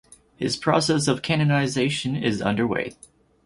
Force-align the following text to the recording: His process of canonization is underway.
His 0.35 0.57
process 0.57 1.07
of 1.07 1.21
canonization 1.21 2.15
is 2.15 2.41
underway. 2.41 2.95